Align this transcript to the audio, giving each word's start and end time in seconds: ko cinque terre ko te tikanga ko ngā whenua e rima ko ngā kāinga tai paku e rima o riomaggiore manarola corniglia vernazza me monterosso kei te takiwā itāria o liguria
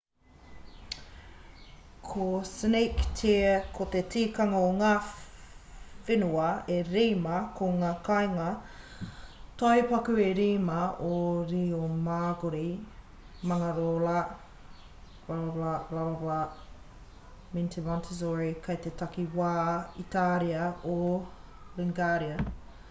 ko 2.07 2.23
cinque 2.59 3.03
terre 3.19 3.57
ko 3.75 3.85
te 3.95 3.99
tikanga 4.13 4.61
ko 4.61 4.69
ngā 4.77 4.93
whenua 6.07 6.45
e 6.75 6.77
rima 6.87 7.35
ko 7.59 7.67
ngā 7.81 7.91
kāinga 8.07 8.47
tai 9.61 9.75
paku 9.91 10.15
e 10.23 10.29
rima 10.39 10.77
o 11.09 11.11
riomaggiore 11.51 12.63
manarola 13.51 14.15
corniglia 15.27 15.75
vernazza 15.91 16.39
me 17.53 17.67
monterosso 17.91 18.33
kei 18.65 18.81
te 18.87 18.93
takiwā 19.03 19.53
itāria 20.05 20.63
o 20.95 20.97
liguria 21.77 22.45